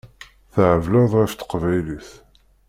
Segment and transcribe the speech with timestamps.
[0.53, 2.09] Thebleḍ ɣef teqbaylit.